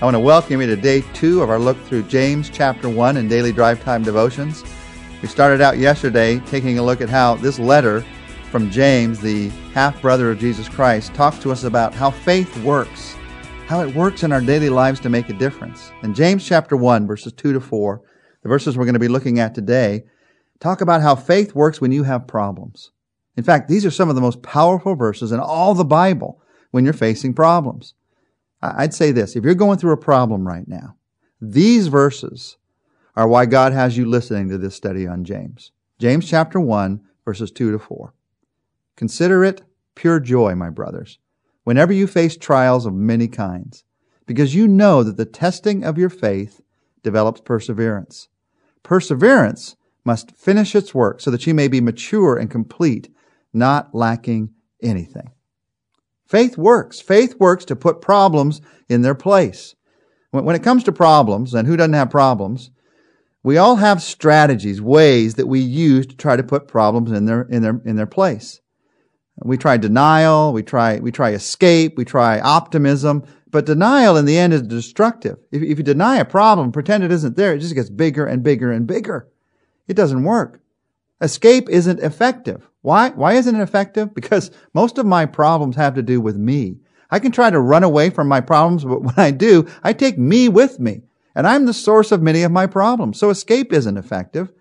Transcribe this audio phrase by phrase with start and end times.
[0.00, 3.18] I want to welcome you to day two of our look through James chapter 1
[3.18, 4.64] in daily drive time devotions.
[5.20, 8.02] We started out yesterday taking a look at how this letter
[8.50, 13.14] from James, the half brother of Jesus Christ, talks to us about how faith works,
[13.66, 15.92] how it works in our daily lives to make a difference.
[16.02, 18.00] In James chapter 1, verses 2 to 4,
[18.42, 20.04] the verses we're going to be looking at today,
[20.60, 22.90] talk about how faith works when you have problems.
[23.36, 26.40] In fact, these are some of the most powerful verses in all the Bible
[26.70, 27.92] when you're facing problems.
[28.62, 30.96] I'd say this if you're going through a problem right now,
[31.40, 32.56] these verses
[33.16, 35.72] are why God has you listening to this study on James.
[35.98, 38.14] James chapter 1, verses 2 to 4.
[38.96, 39.62] Consider it
[39.94, 41.18] pure joy, my brothers,
[41.64, 43.84] whenever you face trials of many kinds,
[44.26, 46.60] because you know that the testing of your faith
[47.02, 48.28] develops perseverance.
[48.82, 53.12] Perseverance must finish its work so that you may be mature and complete,
[53.52, 54.50] not lacking
[54.82, 55.32] anything.
[56.30, 57.00] Faith works.
[57.00, 59.74] Faith works to put problems in their place.
[60.30, 62.70] When it comes to problems, and who doesn't have problems,
[63.42, 67.42] we all have strategies, ways that we use to try to put problems in their,
[67.42, 68.60] in their, in their place.
[69.42, 74.38] We try denial, we try, we try escape, we try optimism, but denial in the
[74.38, 75.36] end is destructive.
[75.50, 78.44] If, if you deny a problem, pretend it isn't there, it just gets bigger and
[78.44, 79.26] bigger and bigger.
[79.88, 80.60] It doesn't work.
[81.20, 82.69] Escape isn't effective.
[82.82, 83.10] Why?
[83.10, 84.14] Why isn't it effective?
[84.20, 86.76] Because most of my problems have to do with me.
[87.10, 90.18] I can try to run away from my problems, but when I do, I take
[90.18, 91.02] me with me.
[91.34, 93.18] And I'm the source of many of my problems.
[93.18, 94.52] So escape isn't effective.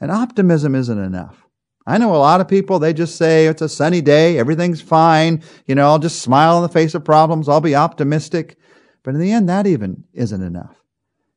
[0.00, 1.46] And optimism isn't enough.
[1.86, 5.42] I know a lot of people, they just say it's a sunny day, everything's fine,
[5.66, 8.56] you know, I'll just smile in the face of problems, I'll be optimistic.
[9.02, 10.76] But in the end, that even isn't enough.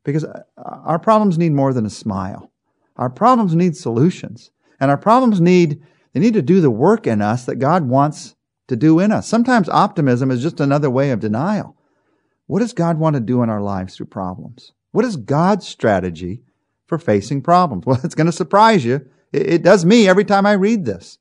[0.04, 2.52] Because uh, our problems need more than a smile.
[2.96, 4.52] Our problems need solutions.
[4.80, 5.82] And our problems need
[6.16, 8.36] they need to do the work in us that God wants
[8.70, 9.28] to do in us.
[9.28, 11.76] Sometimes optimism is just another way of denial.
[12.48, 14.72] What does God want to do in our lives through problems?
[14.92, 16.42] What is God's strategy
[16.88, 17.86] for facing problems?
[17.86, 19.06] Well, it's going to surprise you.
[19.34, 21.18] It, does me every time I read this.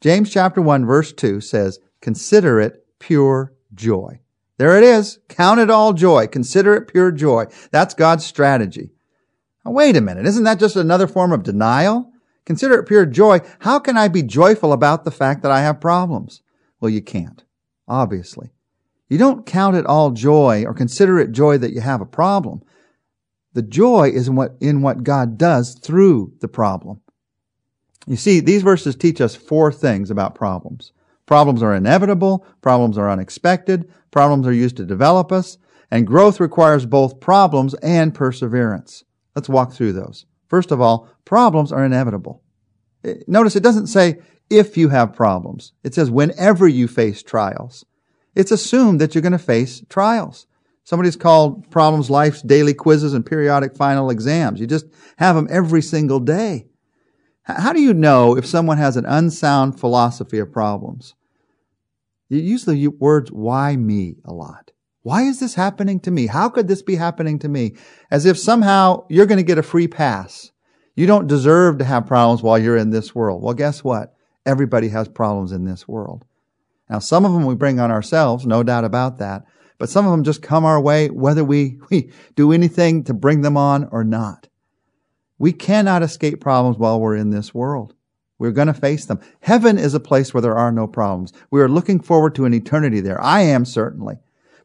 [0.00, 4.18] James chapter 1 verse 2 says, consider it pure joy.
[4.58, 5.20] There it is.
[5.28, 6.26] Count it all joy.
[6.26, 7.46] Consider it pure joy.
[7.70, 8.90] That's God's strategy.
[9.64, 10.26] Now, wait a minute.
[10.26, 12.10] Isn't that just another form of denial?
[12.46, 13.40] Consider it pure joy.
[13.60, 16.42] How can I be joyful about the fact that I have problems?
[16.80, 17.44] Well, you can't,
[17.88, 18.50] obviously.
[19.08, 22.62] You don't count it all joy or consider it joy that you have a problem.
[23.52, 27.00] The joy is in what, in what God does through the problem.
[28.06, 30.92] You see, these verses teach us four things about problems.
[31.26, 35.56] Problems are inevitable, problems are unexpected, problems are used to develop us,
[35.90, 39.04] and growth requires both problems and perseverance.
[39.34, 40.26] Let's walk through those.
[40.48, 42.42] First of all, problems are inevitable.
[43.04, 45.72] Eh, notice it doesn't say if you have problems.
[45.82, 47.84] It says whenever you face trials.
[48.34, 50.46] It's assumed that you're going to face trials.
[50.84, 54.60] Somebody's called problems life's daily quizzes and periodic final exams.
[54.60, 56.66] You just have them every single day.
[57.44, 61.14] How do you know if someone has an unsound philosophy of problems?
[62.28, 64.72] You use the words why me a lot.
[65.04, 66.26] Why is this happening to me?
[66.26, 67.74] How could this be happening to me?
[68.10, 70.50] As if somehow you're going to get a free pass.
[70.96, 73.42] You don't deserve to have problems while you're in this world.
[73.42, 74.16] Well, guess what?
[74.46, 76.24] Everybody has problems in this world.
[76.88, 79.44] Now, some of them we bring on ourselves, no doubt about that,
[79.76, 83.42] but some of them just come our way whether we, we do anything to bring
[83.42, 84.48] them on or not.
[85.38, 87.94] We cannot escape problems while we're in this world.
[88.38, 89.20] We're going to face them.
[89.40, 91.34] Heaven is a place where there are no problems.
[91.50, 93.20] We are looking forward to an eternity there.
[93.22, 94.16] I am certainly.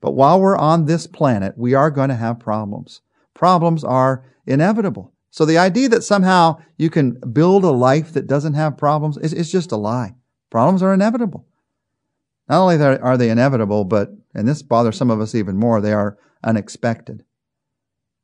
[0.02, 3.02] But while we're on this planet, we are going to have problems.
[3.34, 5.14] Problems are inevitable.
[5.32, 9.34] So the idea that somehow you can build a life that doesn't have problems is,
[9.34, 10.16] is just a lie.
[10.50, 11.46] Problems are inevitable.
[12.48, 15.94] Not only are they inevitable, but, and this bothers some of us even more, they
[15.94, 17.24] are unexpected.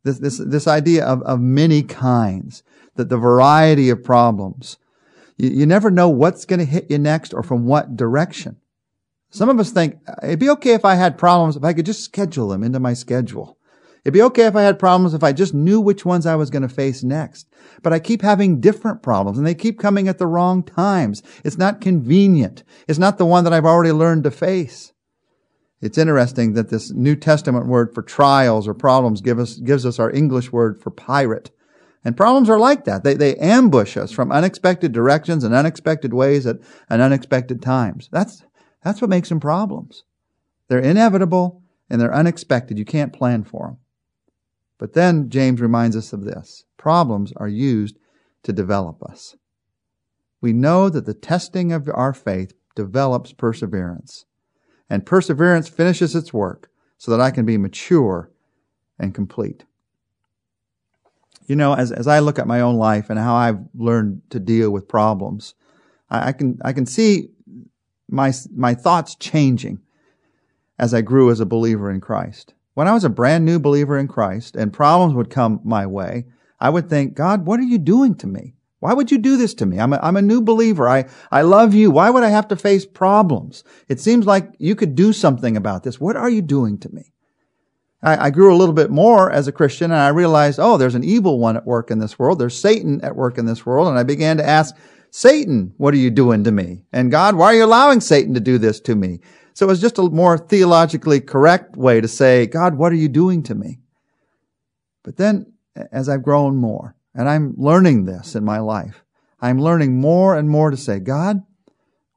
[0.04, 2.64] This, this, this idea of, of many kinds,
[2.96, 4.78] that the variety of problems,
[5.38, 8.58] you, you never know what's going to hit you next or from what direction.
[9.36, 11.86] Some of us think uh, it'd be okay if I had problems if I could
[11.86, 13.58] just schedule them into my schedule.
[14.06, 16.50] It'd be okay if I had problems if I just knew which ones I was
[16.50, 17.50] going to face next.
[17.84, 21.22] But I keep having different problems and they keep coming at the wrong times.
[21.44, 22.64] It's not convenient.
[22.88, 24.94] It's not the one that I've already learned to face.
[25.82, 30.00] It's interesting that this New Testament word for trials or problems give us, gives us
[30.00, 31.52] our English word for pirate.
[32.06, 33.04] And problems are like that.
[33.04, 36.60] They, they ambush us from unexpected directions and unexpected ways at,
[36.90, 38.08] at unexpected times.
[38.14, 38.44] That's,
[38.86, 40.04] that's what makes them problems.
[40.68, 42.78] They're inevitable and they're unexpected.
[42.78, 43.78] You can't plan for them.
[44.78, 46.66] But then James reminds us of this.
[46.78, 47.98] Problems are used
[48.44, 49.36] to develop us.
[50.40, 54.26] We know that the testing of our faith develops perseverance.
[54.88, 58.30] And perseverance finishes its work so that I can be mature
[59.00, 59.66] and complete.
[61.48, 64.40] You know, as, as I look at my own life and how I've learned to
[64.40, 65.56] deal with problems,
[66.08, 67.30] I, I can, I can see
[68.10, 69.80] my, my thoughts changing
[70.78, 72.54] as I grew as a believer in Christ.
[72.74, 76.26] When I was a brand new believer in Christ and problems would come my way,
[76.60, 78.56] I would think, God, what are you doing to me?
[78.80, 79.80] Why would you do this to me?
[79.80, 80.88] I'm a, I'm a new believer.
[80.88, 81.90] I, I love you.
[81.90, 83.64] Why would I have to face problems?
[83.88, 86.00] It seems like you could do something about this.
[86.00, 87.14] What are you doing to me?
[88.04, 90.96] I, I grew a little bit more as a Christian and I realized, oh, there's
[90.96, 92.38] an evil one at work in this world.
[92.38, 93.88] There's Satan at work in this world.
[93.88, 94.76] And I began to ask,
[95.18, 96.84] Satan, what are you doing to me?
[96.92, 99.22] And God, why are you allowing Satan to do this to me?
[99.54, 103.08] So it was just a more theologically correct way to say, God, what are you
[103.08, 103.80] doing to me?
[105.04, 105.54] But then
[105.90, 109.06] as I've grown more and I'm learning this in my life,
[109.40, 111.42] I'm learning more and more to say, God,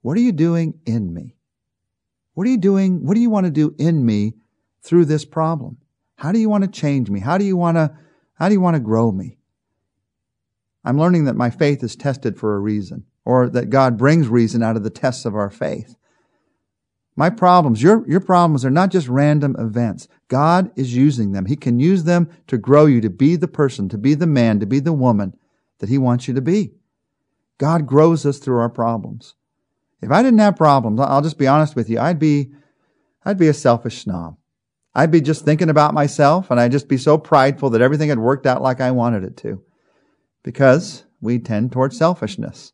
[0.03, 1.37] what are you doing in me?
[2.35, 3.07] What are you doing?
[3.07, 4.35] What do you want to do in me
[4.83, 5.77] through this problem?
[6.17, 7.21] How do you want to change me?
[7.21, 7.97] How do you want to,
[8.35, 9.38] how do you want to grow me?
[10.89, 14.63] I'm learning that my faith is tested for a reason, or that God brings reason
[14.63, 15.97] out of the tests of our faith.
[17.15, 20.09] My problems, your, your problems are not just random events.
[20.29, 21.45] God is using them.
[21.45, 24.61] He can use them to grow you to be the person, to be the man,
[24.61, 25.37] to be the woman
[25.81, 26.73] that He wants you to be.
[27.59, 29.35] God grows us through our problems.
[30.01, 32.53] If I didn't have problems, I'll just be honest with you, I'd be,
[33.27, 34.39] I'd be a selfish snob.
[34.95, 38.19] I'd be just thinking about myself and I'd just be so prideful that everything had
[38.19, 39.63] worked out like I wanted it to.
[40.43, 42.73] Because we tend toward selfishness.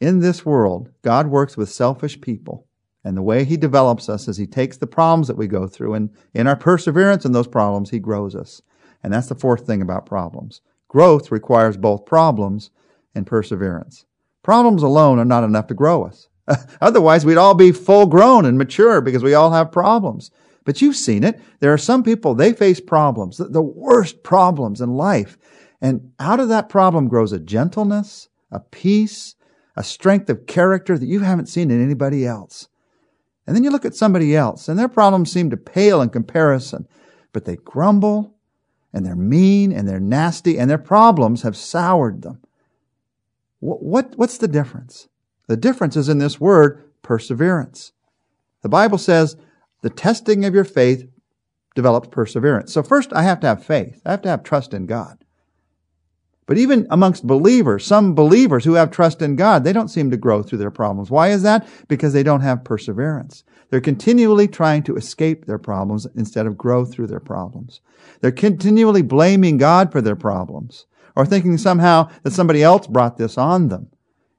[0.00, 2.66] In this world, God works with selfish people.
[3.04, 5.94] And the way he develops us is he takes the problems that we go through
[5.94, 8.60] and in our perseverance in those problems, he grows us.
[9.02, 10.60] And that's the fourth thing about problems.
[10.88, 12.70] Growth requires both problems
[13.14, 14.04] and perseverance.
[14.42, 16.28] Problems alone are not enough to grow us.
[16.80, 20.30] Otherwise, we'd all be full grown and mature because we all have problems.
[20.64, 21.40] But you've seen it.
[21.60, 25.38] There are some people, they face problems, the worst problems in life.
[25.80, 29.36] And out of that problem grows a gentleness, a peace,
[29.76, 32.68] a strength of character that you haven't seen in anybody else.
[33.46, 36.86] And then you look at somebody else and their problems seem to pale in comparison,
[37.32, 38.34] but they grumble
[38.92, 42.40] and they're mean and they're nasty and their problems have soured them.
[43.60, 45.08] What, what, what's the difference?
[45.46, 47.92] The difference is in this word, perseverance.
[48.62, 49.36] The Bible says
[49.82, 51.08] the testing of your faith
[51.74, 52.72] develops perseverance.
[52.72, 54.02] So first I have to have faith.
[54.04, 55.24] I have to have trust in God.
[56.48, 60.16] But even amongst believers, some believers who have trust in God, they don't seem to
[60.16, 61.10] grow through their problems.
[61.10, 61.68] Why is that?
[61.88, 63.44] Because they don't have perseverance.
[63.68, 67.82] They're continually trying to escape their problems instead of grow through their problems.
[68.22, 73.36] They're continually blaming God for their problems or thinking somehow that somebody else brought this
[73.36, 73.90] on them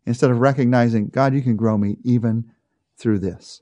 [0.07, 2.51] instead of recognizing, God, you can grow me even
[2.97, 3.61] through this.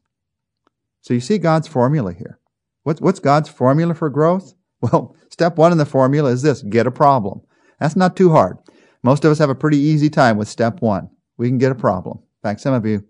[1.01, 2.39] So you see God's formula here.
[2.83, 4.53] What's God's formula for growth?
[4.79, 7.41] Well, step one in the formula is this get a problem.
[7.79, 8.57] That's not too hard.
[9.03, 11.09] Most of us have a pretty easy time with step one.
[11.37, 12.17] We can get a problem.
[12.17, 13.05] In fact, some of you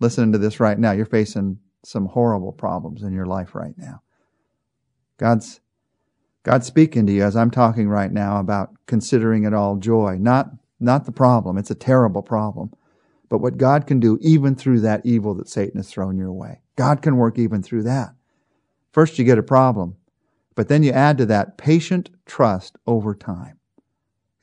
[0.00, 4.02] listening to this right now, you're facing some horrible problems in your life right now.
[5.18, 5.60] God's
[6.42, 10.50] God's speaking to you as I'm talking right now about considering it all joy, not
[10.78, 11.58] not the problem.
[11.58, 12.72] It's a terrible problem.
[13.28, 16.60] But what God can do even through that evil that Satan has thrown your way.
[16.76, 18.14] God can work even through that.
[18.92, 19.96] First you get a problem,
[20.54, 23.58] but then you add to that patient trust over time.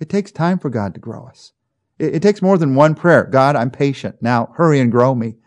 [0.04, 1.54] It takes time for God to grow us.
[1.98, 3.24] It, it takes more than one prayer.
[3.24, 4.18] God, I'm patient.
[4.22, 5.38] Now hurry and grow me.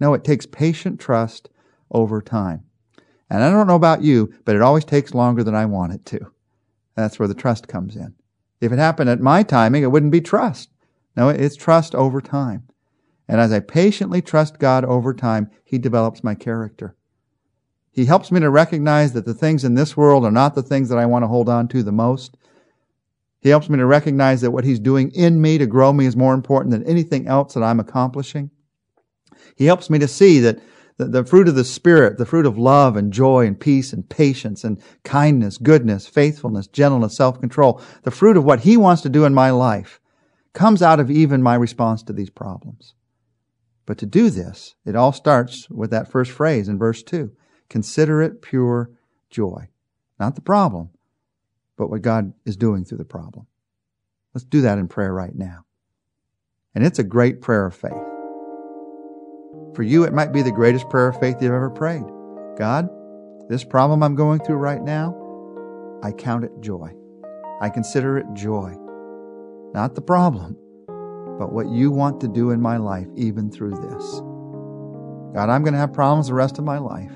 [0.00, 1.48] No, it takes patient trust
[1.88, 2.64] over time.
[3.30, 6.04] And I don't know about you, but it always takes longer than I want it
[6.06, 6.32] to.
[6.96, 8.16] That's where the trust comes in.
[8.60, 10.70] If it happened at my timing, it wouldn't be trust.
[11.16, 12.64] No, it's trust over time.
[13.28, 16.96] And as I patiently trust God over time, He develops my character.
[17.92, 20.88] He helps me to recognize that the things in this world are not the things
[20.88, 22.36] that I want to hold on to the most.
[23.42, 26.16] He helps me to recognize that what He's doing in me to grow me is
[26.16, 28.50] more important than anything else that I'm accomplishing.
[29.56, 30.60] He helps me to see that
[30.96, 34.62] the, fruit of the Spirit, the fruit of love and joy and peace and patience
[34.62, 39.34] and kindness, goodness, faithfulness, gentleness, self-control, the fruit of what He wants to do in
[39.34, 40.00] my life
[40.52, 42.94] comes out of even my response to these problems.
[43.86, 47.32] But to do this, it all starts with that first phrase in verse 2.
[47.68, 48.90] Consider it pure
[49.30, 49.68] joy.
[50.20, 50.90] Not the problem,
[51.82, 53.48] but what God is doing through the problem.
[54.32, 55.64] Let's do that in prayer right now.
[56.76, 57.90] And it's a great prayer of faith.
[59.74, 62.04] For you, it might be the greatest prayer of faith you've ever prayed.
[62.56, 62.88] God,
[63.48, 65.12] this problem I'm going through right now,
[66.04, 66.94] I count it joy.
[67.60, 68.76] I consider it joy.
[69.74, 70.56] Not the problem,
[71.40, 74.20] but what you want to do in my life, even through this.
[75.34, 77.10] God, I'm going to have problems the rest of my life.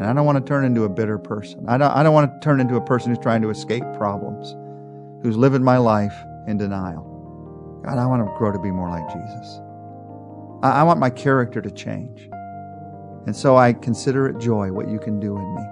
[0.00, 1.62] And I don't want to turn into a bitter person.
[1.68, 4.56] I don't, I don't want to turn into a person who's trying to escape problems,
[5.22, 6.14] who's living my life
[6.46, 7.82] in denial.
[7.84, 9.60] God, I want to grow to be more like Jesus.
[10.62, 12.30] I, I want my character to change.
[13.26, 15.62] And so I consider it joy what you can do in me.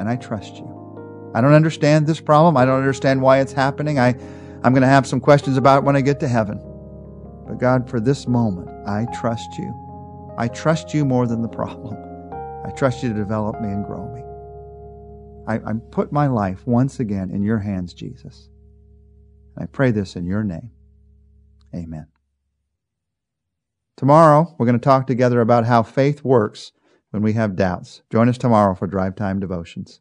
[0.00, 1.30] And I trust you.
[1.36, 2.56] I don't understand this problem.
[2.56, 4.00] I don't understand why it's happening.
[4.00, 4.08] I,
[4.64, 6.58] I'm going to have some questions about it when I get to heaven.
[7.46, 10.34] But God, for this moment, I trust you.
[10.36, 12.07] I trust you more than the problem.
[12.68, 14.22] I trust you to develop me and grow me.
[15.48, 18.50] I, I put my life once again in your hands, Jesus.
[19.56, 20.70] I pray this in your name.
[21.74, 22.08] Amen.
[23.96, 26.72] Tomorrow, we're going to talk together about how faith works
[27.10, 28.02] when we have doubts.
[28.12, 30.00] Join us tomorrow for Drive Time Devotions.